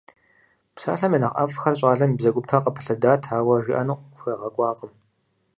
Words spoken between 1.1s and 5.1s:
я нэхъ ӀэфӀхэр щӀалэм и бзэгупэ къыпылъэдат, ауэ жиӀэну къыхуегъэкӀуакъым.